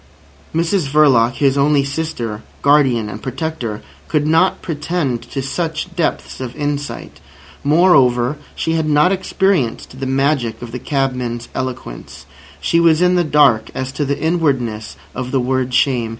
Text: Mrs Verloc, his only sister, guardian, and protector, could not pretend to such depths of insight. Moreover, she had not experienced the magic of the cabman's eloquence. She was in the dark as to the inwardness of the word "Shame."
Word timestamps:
Mrs 0.55 0.89
Verloc, 0.89 1.33
his 1.35 1.59
only 1.59 1.83
sister, 1.85 2.41
guardian, 2.63 3.07
and 3.07 3.21
protector, 3.21 3.83
could 4.07 4.25
not 4.25 4.63
pretend 4.63 5.21
to 5.29 5.43
such 5.43 5.95
depths 5.95 6.39
of 6.41 6.55
insight. 6.55 7.19
Moreover, 7.63 8.37
she 8.55 8.73
had 8.73 8.87
not 8.89 9.11
experienced 9.11 9.99
the 9.99 10.07
magic 10.07 10.59
of 10.63 10.71
the 10.71 10.79
cabman's 10.79 11.49
eloquence. 11.53 12.25
She 12.59 12.79
was 12.79 12.99
in 13.01 13.13
the 13.13 13.23
dark 13.23 13.69
as 13.75 13.91
to 13.91 14.03
the 14.03 14.19
inwardness 14.19 14.97
of 15.13 15.29
the 15.29 15.39
word 15.39 15.71
"Shame." 15.71 16.09